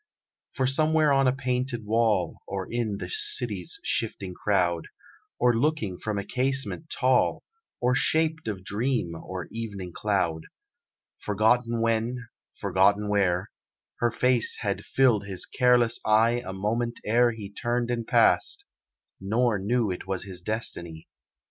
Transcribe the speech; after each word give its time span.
For 0.53 0.65
somewhere 0.65 1.13
on 1.13 1.27
a 1.27 1.31
painted 1.31 1.85
wall, 1.85 2.39
Or 2.47 2.67
in 2.71 2.97
the 2.97 3.07
city's 3.11 3.79
shifting 3.83 4.33
crowd, 4.33 4.87
Or 5.37 5.55
looking 5.55 5.99
from 5.99 6.17
a 6.17 6.23
casement 6.23 6.89
tall, 6.89 7.43
Or 7.79 7.93
shaped 7.93 8.47
of 8.47 8.63
dream 8.63 9.13
or 9.13 9.47
evening 9.51 9.93
cloud 9.93 10.47
Forgotten 11.19 11.81
when, 11.81 12.29
forgotten 12.59 13.09
where 13.09 13.51
Her 13.99 14.09
face 14.09 14.57
had 14.61 14.85
filled 14.85 15.27
his 15.27 15.45
careless 15.45 15.99
eye 16.03 16.41
A 16.43 16.51
moment 16.51 16.99
ere 17.05 17.29
he 17.29 17.51
turned 17.53 17.91
and 17.91 18.07
passed, 18.07 18.65
Nor 19.19 19.59
knew 19.59 19.91
it 19.91 20.07
was 20.07 20.23
his 20.23 20.41
destiny. 20.41 21.07